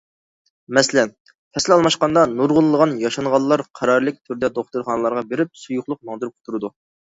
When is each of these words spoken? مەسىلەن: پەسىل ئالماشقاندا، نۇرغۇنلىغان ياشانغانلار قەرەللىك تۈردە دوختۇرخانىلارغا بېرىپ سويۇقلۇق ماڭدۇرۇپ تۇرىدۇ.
مەسىلەن: 0.77 1.11
پەسىل 1.57 1.75
ئالماشقاندا، 1.75 2.23
نۇرغۇنلىغان 2.33 2.95
ياشانغانلار 3.03 3.65
قەرەللىك 3.83 4.21
تۈردە 4.25 4.53
دوختۇرخانىلارغا 4.59 5.27
بېرىپ 5.31 5.57
سويۇقلۇق 5.67 6.05
ماڭدۇرۇپ 6.11 6.39
تۇرىدۇ. 6.53 6.77